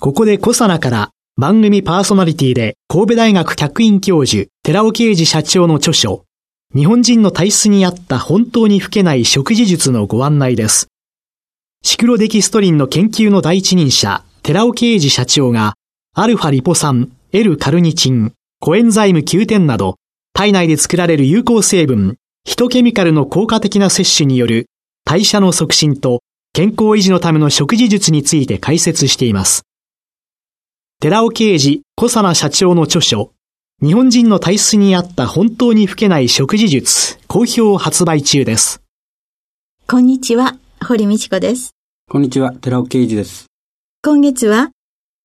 [0.00, 6.24] ここでコサナから番組パーソナリティで神戸大学客員教授寺尾啓二社長の著書
[6.72, 10.86] 日本人の体質に合った本当に老けない食事術のご案内です
[11.82, 15.74] シクロデキストリンの研究の第一人者寺尾啓二社長が
[16.14, 19.96] アルファリポ酸、L カルニチン、コエンザイム Q10 など
[20.32, 24.66] 体内で作られる有効成分ヒトケミカルの効果的な摂取による
[25.04, 26.20] 代謝の促進と
[26.52, 29.67] 健康維持のための食事術について解説しています。
[31.00, 33.30] 寺尾啓治小佐奈社長の著書、
[33.80, 38.82] 日本人の体質に合った本当に老けない食事術、好評発売中です。
[39.86, 41.70] こんにちは、堀道子です。
[42.10, 43.46] こんにちは、寺尾啓治です。
[44.02, 44.70] 今月は、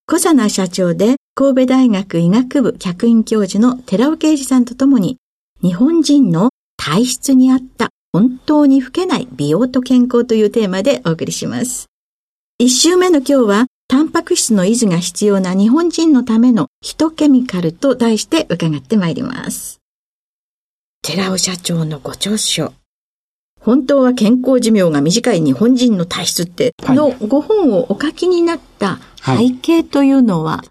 [0.05, 5.17] 小佐奈社長で神戸大学医学部客員教授の寺尾啓治さんとともに、
[5.63, 11.87] 日本人の体質に合った本当に老けない美容と健康というテーマでお送りします。
[12.59, 19.81] 一週目の今日は、タンパク質の維持が必要な日本人のためのヒトケミカルと題して伺ってまいります。
[21.03, 22.73] 寺尾社長のご著書、
[23.61, 30.63] 本当は健康寿命が短い日本人の体質って、このご本をお書きになった背景というのは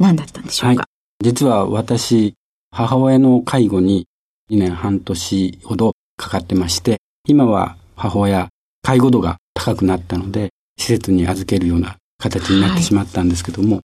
[0.00, 0.88] 何だったんでしょうか、は
[1.22, 2.34] い、実は私、
[2.72, 4.08] 母親の介護に
[4.50, 8.48] 2年半年ほどかかってまして、今は母親、
[8.82, 13.82] 介護度が高くなったので、施設に預けるような形になってしまったんですけども、はい、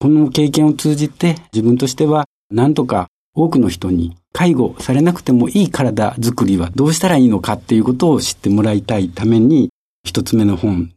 [0.00, 9.70] この経験を通じて自分としてはなんとか多くの人に介護されなくてもいい体づくりはどうしたらいいのかっていうことを知ってもらいたいために、
[10.04, 10.90] 一つ目の本、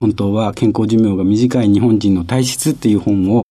[0.00, 3.42] 本当は健康寿命が短い日本人の体質っていう本を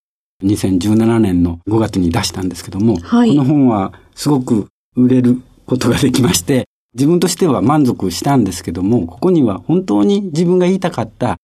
[0.44, 11.38] 2017年の5月に出したんですけども、はい、この本はすごく売れることができまして、自分としては満足したんですけども、ここには本当に自分が言いたかった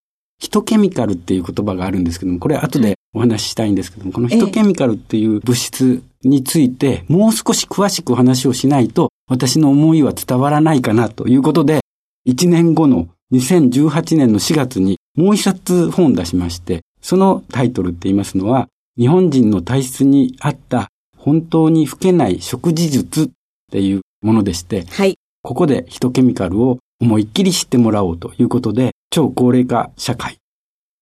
[0.43, 11.79] ヒトケミカルっていう言葉があるんですけども、これ後でお話ししたいんですけども、このヒトケミカルっていう物質について、もう少し詳しくお話をしないと、私の思いは伝わらないかなということで、
[12.27, 18.67] 1年後の2018年の4月にもう一冊本出しまして、そのタイトルって言いますのは、
[18.97, 23.29] 日本人の体質に合った本当に老けない食事術っ
[23.71, 25.15] ていうものでして、はい。
[25.41, 30.39] ここでヒトケミカルを思いっきり知ってもらおうということで、超高齢化社会、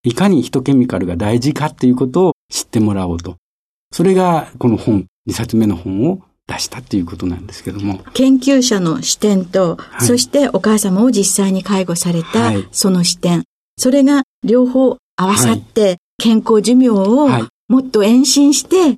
[0.04, 3.38] いかにヒトケミカルが大事かっていうことを知ってもらおうと。
[3.94, 8.04] それがこの本、2冊目の本を出したっていうことなんですけども。
[8.14, 13.44] 研究者の視点と、はい、そしてお母様を実際に介護されたその視点、はい、
[13.78, 17.30] それが両方合わさって、健康寿命を
[17.70, 18.98] もっと延伸して、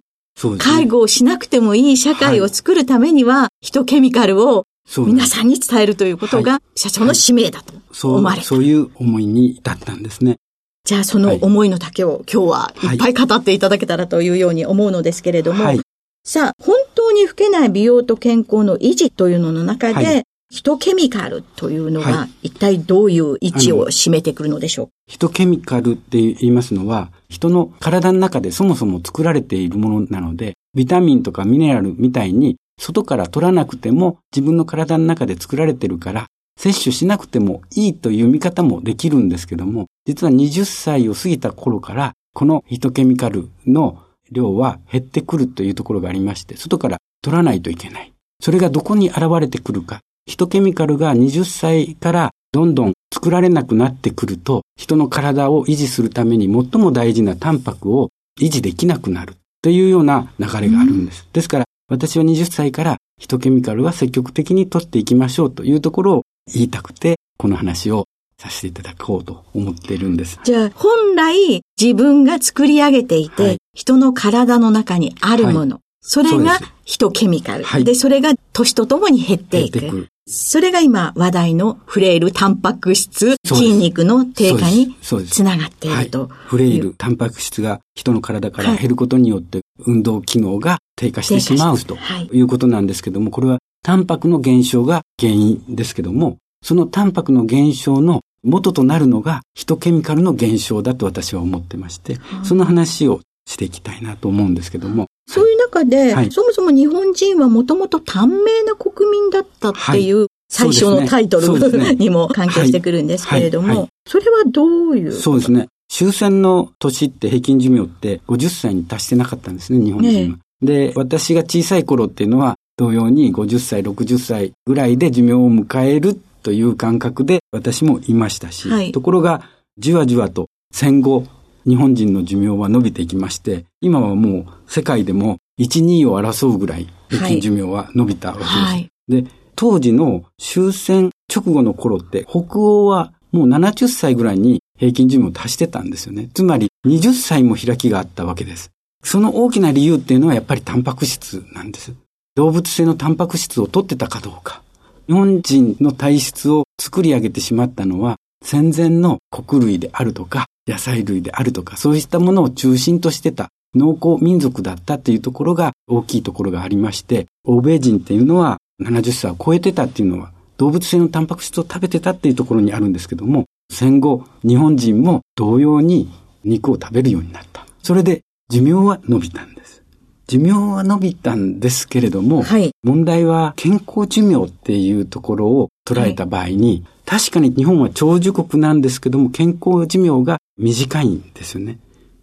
[0.57, 4.63] 介護をしなくてもいい社会を作るためには、ヒトケミカルを
[4.97, 7.73] 皆さんに伝えるということが社長の使命だと
[8.07, 8.43] 思われた。
[8.45, 10.37] そういう思いに至ったんですね。
[10.85, 15.79] じゃあその思いの丈を今日はいっぱい語っていただけたらというように思うのですけれども、はい、
[16.25, 24.89] さあ、本当に老けない美容と健康の維持というのの中で、はい、ヒトケミカルというのは、一体どういう位置を占めてくるのでしょう？
[25.07, 43.99] ヒトケミカルって言いますのは、人の体の中でそもそも作られているものなので、ビタミンとかミネラルみたいに外から取らなくても自分の体の中で作られてるから、摂取しなくてもいいという見方もできるんですけども、実は20歳を過ぎた頃から、このヒトケミカルの
[44.31, 48.13] 量は減ってくるというところがありまして、外から取らないといけない。
[48.39, 49.99] それがどこに現れてくるか。
[50.25, 58.09] ヒトケミカルが20歳からどんどん作られなくなってくると、人の体を維持するために最も大事なタンパクを
[58.39, 61.27] 維持できなくなるというような流れがあるんです。
[61.33, 68.05] ですから、私は20歳からヒトケミカルは積極的に取っていきましょうというところを言いたくて、この話を
[68.39, 70.39] させていただこうと思っているんです。
[70.43, 80.07] じゃあ、本来自分が作り上げていて、はい、人の体の中にあるもの、はい、それがヒトケミカル、はい、で、それが年とともに減っていく。
[80.25, 86.27] それが今話題のフレイルタンパク質、筋肉の低下につながっていると。
[86.27, 91.97] フレイルタンパク質が人の体から減ることによって運動機能が低下してしまうと
[92.31, 92.41] い。
[92.41, 105.07] うことなんですけども、これはタンパクの減少が原因ですけども、そのタンパクの減少の元となるのがヒトケミカルの減少だと私は思ってまして、その話をしていきたいなと思うんですけども。
[105.27, 106.31] そういう中で、はい。
[106.31, 111.89] そもそも日本人はもともと短命な国民だったっていう、最初のタイトそうですね。
[111.89, 115.11] ル にも関係してくるんですけれども、それはどういう？
[115.11, 115.67] そうですね。
[115.89, 120.37] 終戦の年って平均寿命って50歳に達してなかったんですね、日本人は。
[120.61, 128.91] で、私が小さい頃っていうのは、同様に50歳、60歳ぐらいで寿命を迎えるという感覚で私もいましたし、はい。
[128.91, 129.41] ところが、
[129.77, 131.25] じわじわと戦後、
[131.67, 138.51] 日本人の寿命は伸びていきまして、今はもう世界でも1、2を争うぐらい平均寿命は伸びたわけです。
[138.51, 138.89] はい。
[139.07, 139.25] で、
[139.55, 146.29] 当時の終戦直後の頃って、北欧はもう70歳ぐらいに平均寿命を達してたんですよね。
[146.33, 148.71] つまり20歳も開きがあったわけです。
[149.03, 151.93] その大きな理由っていうのはやっぱりタンパク質なんです。
[152.35, 154.61] 動物性のタンパク質を取ってたかどうか。
[155.07, 176.11] 日本人の体質を作り上げてしまったのは戦前の穀類であるとか野菜類であるとかそういったものを中心としてた農耕民族だったっていうところが大きいところがありまして、欧米人っていうのは70歳を超えてたっていうのは動物性のタンパク質を食べてたっていうところにあるんですけども、戦後日本人も同様に
[176.43, 177.65] 肉を食べるようになった。
[177.81, 179.83] それで寿命は伸びたんです。
[180.27, 182.71] 寿命は伸びたんですけれども、はい。
[182.83, 191.79] 問題は健康寿命っていうところを捉えた場合に、確かに日本は長寿国なんですけども、健康寿命が短いんですよね。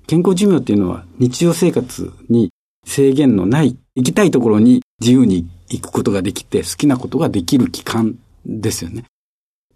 [0.07, 2.51] 健康寿命っていうのは日常生活に
[2.87, 8.17] 制限のない、行きたいところに自由に行くことができて、好きなことができる期間
[8.47, 9.05] ですよね。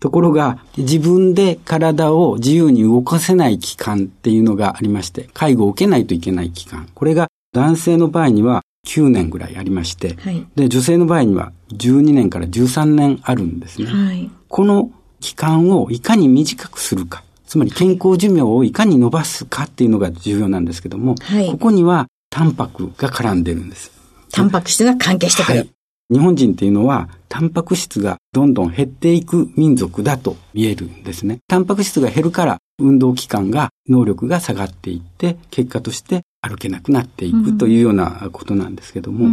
[0.00, 6.88] ところが、自分で体を自由に動かせない期間っていうのがありまして、介護を受けないといけない期間。
[6.94, 10.46] これが男性の場合には9年ぐらいありまして、はい。
[10.54, 13.86] で、女性の場合には12年から13年あるんですね。
[13.86, 14.30] はい。
[14.48, 14.90] この
[15.20, 23.92] 期間をいかに短くするか、つまり健康寿命をいかに伸ばすかっていうのが重要なんですけども、はいここにはタンパクが絡んでるんです。
[24.30, 25.58] タンパク質が関係してくる。
[25.58, 25.73] はい。
[26.10, 31.38] 日本人っていうのは、タンパク質がどんどん減っていく民族だと言えるんですね。
[31.48, 39.28] タンパク質が減るから、運動期間が、能力が下がっていって、結果として歩けなくなっていくというようなことなんですけども、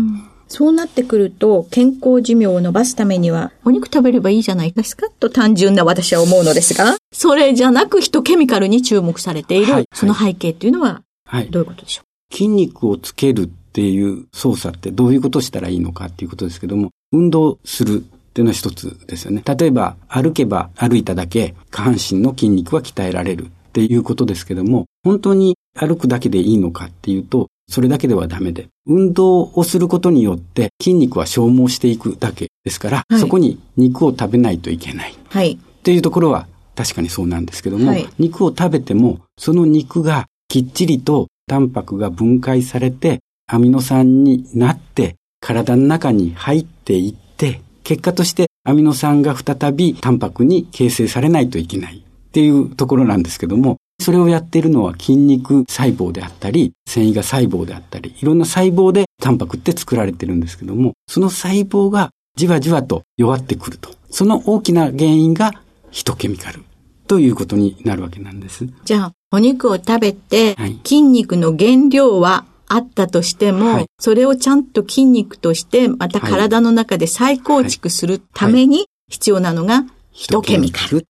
[0.47, 5.07] そうなってくると、健康寿命を伸ばすためには、お肉食べればいいじゃないですか。
[5.19, 9.85] と単純な私は思うのですが、それじゃなくヒトケミカルに注目されている、はい。
[9.93, 11.47] その背景っていうのははい。
[11.49, 12.01] どういうことでしょ
[12.33, 19.41] 筋肉をつけるっていう操作ってどういうことをしたらいいのかっていうことですけども、運動するっていうのは一つですよね。
[19.45, 35.13] 例えば歩けば歩いただけ下半身の筋肉は鍛えられるっていうことですけども、本当に歩くだけでいいのかっていうと、それだけではダメで、運動をすることによって筋肉は消耗していくだけですから、はいそこに肉を食べないといけない。
[35.13, 35.53] うはい。
[35.53, 43.21] っていうところは確かにそうなんですけども、はい肉を食べても、その肉がきっちりとタンパクが分解されて、
[43.53, 63.89] アミノ酸になって、体の中に入っていって、結果としてアミノ酸が再びタンパクに形成されないといけないっていうところなんですけども、それをやっているのは筋肉細胞であったり、繊維が細胞であったり、いろんな細胞でタンパクって作られてるんですけども、その細胞がじわじわと弱ってくると。
[64.09, 65.51] その大きな原因が
[65.89, 66.63] ヒトケミカル
[67.05, 68.65] ということになるわけなんです。
[68.85, 81.01] じゃあ、お肉を食べてはい、筋肉の原料はあったとしても、はいそれをちゃんと筋肉として、また体の中で再構築するために必要なのが、ヒトケミカル。
[81.01, 81.05] ル。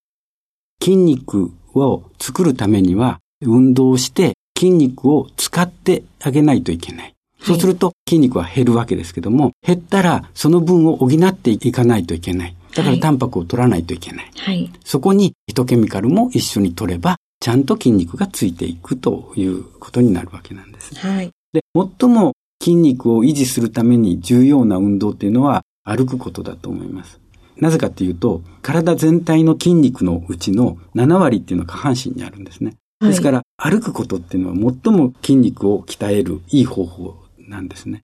[0.83, 7.13] 筋肉を作るためには、運動して筋肉を使ってあげないといけない。
[7.41, 12.55] そうすると筋肉は減るわけですけども、減ったらその分を補っていかないといけない。
[12.75, 14.31] だかはいらタンパクを取らないといけない。
[14.35, 14.69] はい。
[14.83, 20.93] そこにヒトケミカルも一緒に取れば、ちゃんと筋肉がついていくということになるわけなんです。
[20.95, 21.31] はい。
[21.53, 27.19] で、最も筋肉を維持するために重要な運動っていうのは歩くことだと思います。
[27.57, 32.67] なぜかっていうと、体全体の筋肉のうちの7割っていうのは下半身にあるんですね。
[32.99, 38.01] はいですから、歩くことっていうのは最も筋肉を鍛えるいい方法なんですね。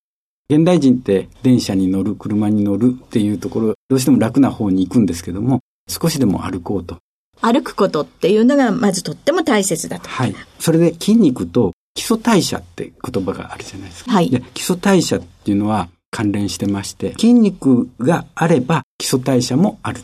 [0.49, 6.97] 現代人って電車に乗る、車に乗るっていうところ、どうしても楽な方に行くんですけども、少しでも歩こうと。
[7.41, 10.09] 歩くことっていうのが、まずとっても大切だと。
[10.09, 10.35] はい。
[10.57, 14.11] それで筋肉と基礎代謝って言葉があるじゃないですか。
[14.11, 20.01] はいで基礎代謝っていうのは関連してまして、筋肉があれば基礎代謝もある。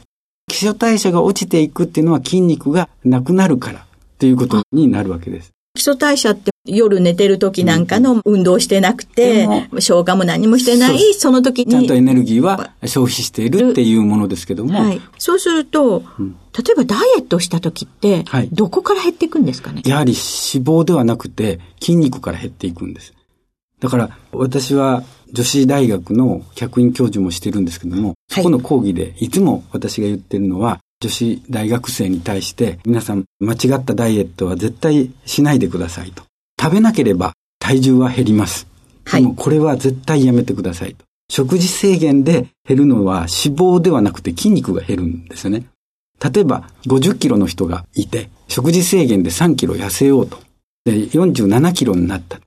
[0.49, 3.83] 基礎代謝が落ちていくっていうのは筋肉がなくなるからっ
[4.17, 5.52] ていうことになるわけです。
[5.75, 9.47] 基礎代謝って夜寝てる時なんかの運動してなくて、
[9.79, 11.71] 消化も何もしてない、その時に。
[11.71, 14.79] ちゃんとエネルギーは消費しているっていうものですけども。
[14.79, 15.01] はい。
[15.17, 19.81] そうすると、うん、例えばダイエットした時って、はい、どこから減っていくんですかね？
[19.83, 23.13] やはり脂肪ではなくて筋肉から減っていくんです。
[23.79, 36.23] だから私は女子大学の客員教授もしてるんですけども、そこの講義でいつも私が言ってるのは、女子大学生に対して皆さん間違ったダイエットは絶対しないでくださいと。
[36.57, 38.67] 食べなければ体重は減ります。
[39.11, 41.03] でもこれは絶対やめてくださいと。
[41.29, 45.65] 食事制限で減るのは脂肪ではなくて筋肉が減るんですよね。
[46.23, 50.39] 例えば50キロの人がいて、食事制限で3キロ痩せようと。
[50.85, 52.39] で、47キロになった。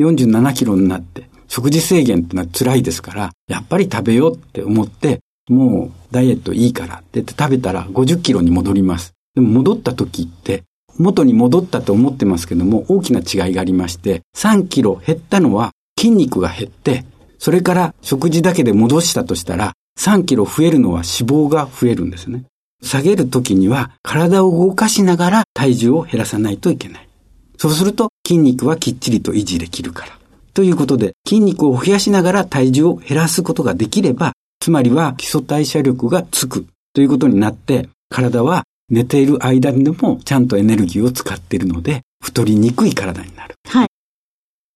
[0.00, 9.14] 47キロになって、食事制限ってのは辛いですから、やっぱり食べようって思って、もうダイエットいいからって言って食べたら50キロに戻ります。
[9.34, 10.62] でも戻った時って
[10.98, 17.04] 元に戻ったと思ってますけども大きな違いがありまして3キロ減ったのは筋肉が減って
[17.38, 22.44] それから食事だけで戻したとしたら3キロ増えるのは脂肪が増えるんですね。
[22.82, 27.08] 下げる時には体を動かしながら体重を減らさないといけない。
[27.56, 30.18] そうすると筋肉はきっちりと維持できるから。
[30.54, 43.56] ということで筋肉を増やしながら体重を減らすことができればつまりは基礎代謝力がつくということになって、体は寝ている間でもちゃんとエネルギーを使っているので、太りにくい体になる。
[43.66, 43.88] はい。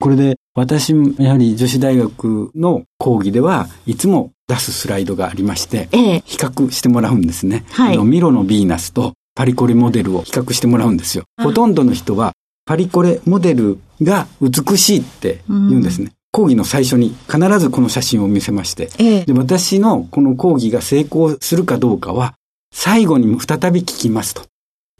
[0.01, 7.65] これで私もやはり女子大学の講義ではいつも出すスライドがありまして、ええ、比較してもらうんですね。
[7.71, 11.23] はい、あのミロのヴィーナスとパリコレモデルを比較してもらうんですよ。
[11.41, 12.33] ほとんどの人は
[12.65, 16.11] パリコレモデルが美しいって言うんですね。
[16.37, 22.35] 講義の最初に必ずこの写真を見せまして、ええ、で私のこの講義が成功するかどうかは、
[22.75, 24.43] 最後に再び聞きますと。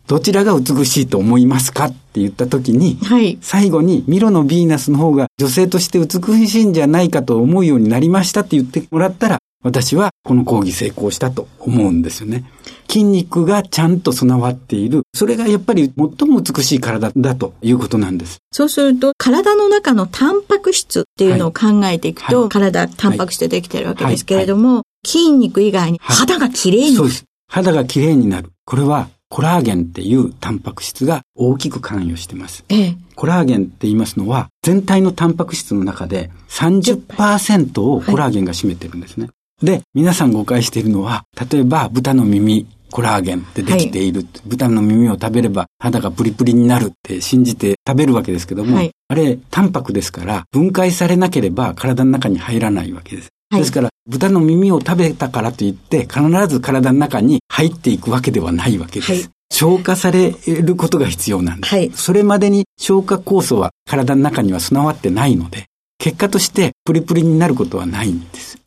[0.07, 12.45] どちらが美しいと思いますかって言った時に、はい、最後にミロのヴィーナスの方が女性として美しいんじゃないかと思うようになりましたって言ってもらったら、私はこの講義成功したと思うんですよね。
[12.89, 15.03] 筋肉がちゃんと備わっている。
[15.13, 18.39] それがやっぱり最も美しい体だということなんです。
[18.53, 27.25] そうすると、体の中のタンパク質っていうのを考えていくと、はいはい、体、タンパク質でできてるわけですけれども、はい、筋肉以外に肌が綺麗になる、そうです。
[27.49, 28.53] 肌が綺麗になる。
[28.65, 32.65] これはコラーゲンっていうタンパク質が大きく関与しています。
[32.69, 39.29] ええ、コラーゲンって言いますのは、全体のタンパク質の中で30%をコラーゲンが占めてるんですね。
[39.63, 53.29] で、皆さん誤解しているのは、例えば豚の耳、コラーゲンってできている、はい、豚の耳を食べれば肌がプリプリになるって信じて食べるわけですけども、はい、あれ、タンパクですから分解されなければ体の中に入らないわけです。
[53.51, 59.31] はい、ですから、豚の耳を食べたからといって、必ず体の中に入っていくわけではないわけです。
[59.53, 62.03] 消化されることが必要なんです。
[62.03, 65.67] それまでに消化酵素は体の中には備わってないので、
[65.99, 68.59] 結果としてプリプリになることはないんです。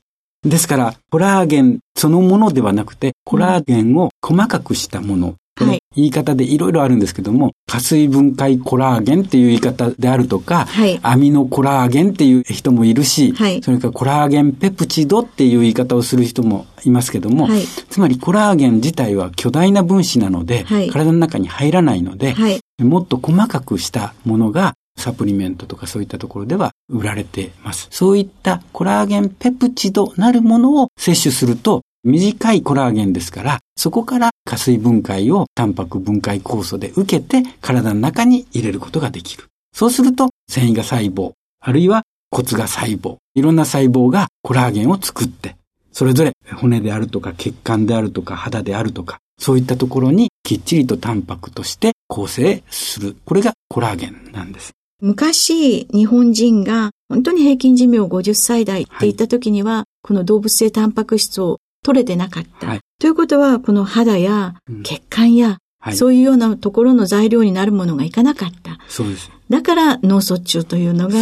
[0.43, 5.35] ですから、コラーゲンそのものではなくて、コラーゲンを細かくしたもの。
[5.65, 22.35] はい、言い方でいろいろあるんですけども、加水分解コラーゲンっていう言い方であるとか、はい、アミノコラーゲンっていう人もいるし、はい、それからコラーゲンペプチドっていう言い方をする人もいますけども、はい、つまりコラーゲン自体は巨大な分子なので、体の中に入らないので、
[22.81, 27.87] もっと細かくしたものがサプリメントとかそういったところでは売られています。
[27.91, 39.45] そういったコラーゲンペプチドなるものを摂取すると短いコラーゲンですから、そこから加水分解をタンパク分解酵素で受けて体の中に入れることができる。
[39.73, 45.55] そうすると繊維が細胞、あるいは骨が細胞、いろんな細胞がコラーゲンを作って、
[45.91, 53.17] それぞれ骨であるとか血管であるとか肌であるとか、そういったところにきっちりとタンパクとして構成する。
[53.25, 54.71] これがコラーゲンなんです。
[55.01, 62.67] 昔、日本人が本当に平均寿命50歳代って言った時には、はい、この動物性タンパク質を取れてなかった。
[62.67, 68.77] はい、ということは、この肌や血管や、うん、そういうようなところの材料になるものがいかなかった。
[68.87, 69.31] そうです。
[69.49, 71.15] だから脳卒中というのが、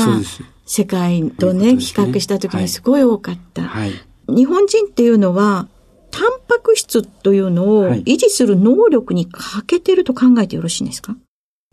[0.66, 1.80] 世界とね、ね。
[1.80, 3.64] 比較した時にすごい多かった。
[3.64, 3.92] はい、
[4.28, 5.68] 日本人っていうのは、
[6.10, 11.16] タンパク質というのを維持する能力に欠けてると考えてよろしいんですか？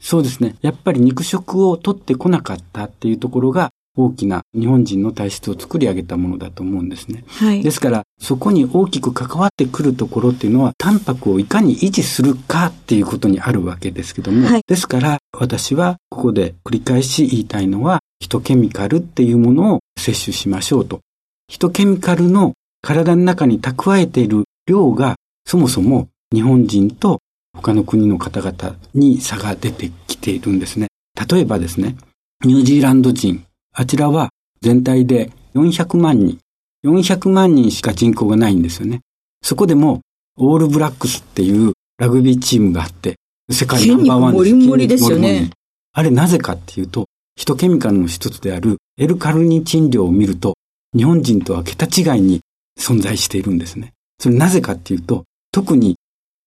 [0.05, 0.57] そうですね。
[0.61, 7.25] やっぱり肉食を取ってこなかったっていうところが大きな日本人の体質を作り上げたものだと思うんですね。
[7.27, 21.01] はい、ですから、そこに大きく関わってくるところっていうのは、タンパクをいかに維持するかっていうことにあるわけですけども、はい、ですから、私はここで繰り返し言いたいのは、ヒトケミカルっていうものを摂取しましょうと。
[21.49, 25.15] ヒトケミカルの体の中に蓄えている量が、
[25.47, 27.21] そもそも日本人と
[27.55, 30.89] 他の国の方々に差が出てきているんですね。
[31.31, 31.97] 例えばですね、
[32.45, 34.31] ニュージーランド人、あちらは
[34.61, 36.39] 全体で400万人、
[36.85, 39.01] 400万人しか人口がないんですよね。
[39.43, 40.01] そこでも、
[40.37, 43.17] オールブラックスっていうラグビーチームがあって、
[43.51, 44.45] 世界ナンバーワンです。
[44.45, 45.51] 筋肉もりですよね。
[45.93, 47.07] あれなぜかっていうと、
[47.37, 50.55] ヒトケミカルの一つである L カルニチン量を見ると、
[50.97, 52.41] 日本人とは桁違いに
[52.79, 53.93] 存在しているんですね。
[54.19, 55.97] それなぜかっていうと、特に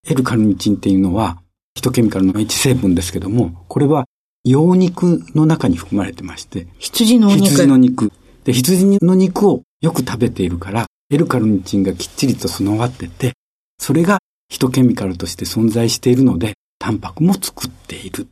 [0.09, 1.41] L カルニチンっていうのは、
[1.75, 4.05] ヒトケミカルの一成分ですけども、これは
[4.45, 7.45] 羊肉の中に含まれてまして、羊の肉。
[7.49, 8.11] 羊の肉。
[8.45, 13.33] で、羊の肉をよく食べているから、L カルニチンがきっちりと備わってて、
[13.77, 18.27] それがヒトケミカルとして存在しているので、タンパクも作っている。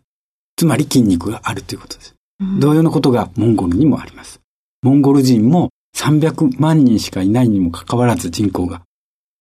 [0.55, 2.15] つまり筋肉があるということです。
[2.39, 4.39] うん、同様のことがモンゴルにもあります。
[4.81, 8.81] モンゴル人も300万人しかいないにもかかわらず人口が、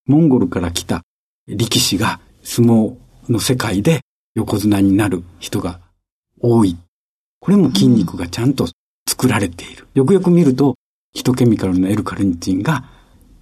[0.06, 1.02] モンゴルから来た
[1.46, 2.94] 力士が相撲
[3.28, 4.02] の世界で
[4.34, 5.80] 横綱になる人が
[6.40, 6.76] 多い。
[7.40, 8.68] これも筋肉がちゃんと
[9.08, 9.88] 作られている。
[9.94, 10.76] よくよく見ると、
[11.12, 12.84] ヒトケミカルの L カルニチンが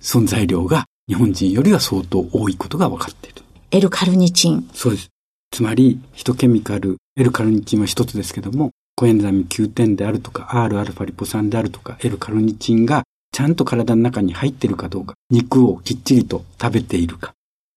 [0.00, 3.42] 存在量が日本人よりは相当多いことが分かっている。
[3.70, 4.68] L カルニチン。
[4.72, 5.08] そうです。
[5.50, 17.32] つまり、ヒトケミカル、L カルニチンは一つですけども、コエンザミ9点であるとか、Rα リポ酸であるとか、L カルニチンがちゃんと体の中に入っているかどうか、肉をきっちりと食べているか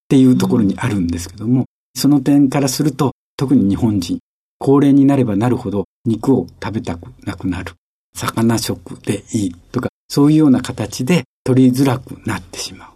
[0.05, 4.19] っていうところにあるんですけども、その点からすると、特に日本人、
[4.59, 7.73] 高齢になればなるほど肉を食べたくなくなる。
[8.15, 12.89] 魚食でいいとか、そういうような形で取りづらくなってしまう。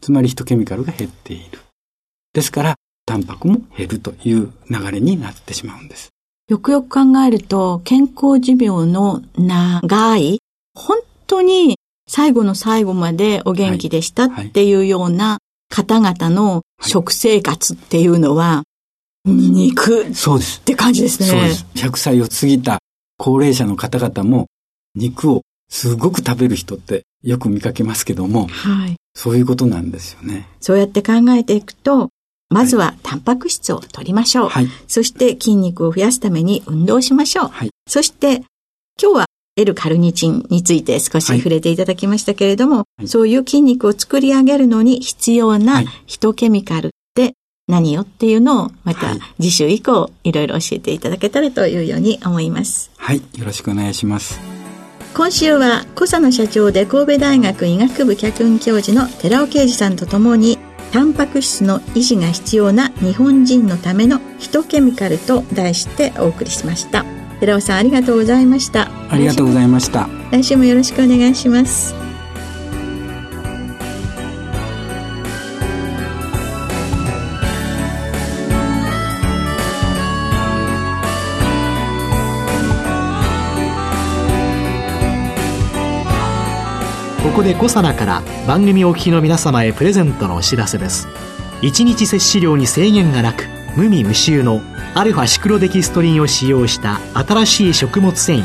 [0.00, 1.60] つまりヒトケミカルが減っている。
[2.32, 2.74] ですから、
[3.06, 6.10] タンパクも減るという流れになってしまうんです。
[6.48, 10.40] よくよく考えると、健康寿命の長い、
[10.74, 11.76] 本当に
[12.08, 18.62] 最後の最後までお元気でしたっていうような方々の食生活っていうのは、
[19.24, 20.58] 肉そうです。
[20.60, 21.28] って感じですね。
[21.28, 21.66] そうです。
[21.74, 22.78] 100歳を過ぎた
[23.18, 24.46] 高齢者の方々も
[24.94, 28.96] 肉をすごく食べる人ってよく見かけますけども、はい。
[29.14, 30.48] そういうことなんですよね。
[30.60, 32.10] そうやって考えていくと、
[32.48, 34.48] まずはタンパク質を取りましょう。
[34.48, 34.68] はい。
[34.86, 37.48] そして筋肉を増やすために運動しましょう。
[37.48, 37.70] はい。
[37.88, 38.44] そして
[39.02, 39.26] 今日は
[39.74, 47.32] カルニチンについて少し触れていただきましたけれども、はい、そういう筋肉を作り上げるのに必要なヒトケミカルって
[47.66, 52.90] 何よっていうのをまた次週以降いろいろ教えていただけたらというように思います。
[52.98, 54.38] はい、よろしくお願いします。
[55.14, 60.58] 今週は小佐野社長で神戸大学医学部客員教授の寺尾啓二さんとともに
[60.92, 67.15] タンパク質の維持が必要な日本人のためのヒトケミカルと題してお送りしました。
[67.40, 68.90] 寺尾さんありがとうございました。
[69.10, 70.08] ありがとうございました。
[70.30, 71.94] 来週もよろしくお願いします。
[87.22, 91.06] ここでコサナから番組お聞きの皆様へプレゼントのお知らせです。
[91.60, 93.44] 1日摂取量に制限がなく
[93.76, 94.62] 無味無臭の
[94.98, 98.42] アルファシクロデキストリンを使用した新しい食物繊維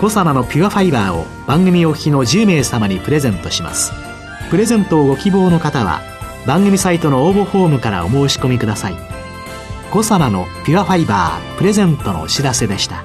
[0.00, 3.92] コサナのピュアファイバーを番組お聞きの10名様にプレゼントします。
[4.48, 6.00] プレゼントをご希望の方は
[6.46, 8.94] 番組サイトの応募フォームからお申し込みください。
[9.90, 13.04] コサナのピュアファイバープレゼントのお知らせでした。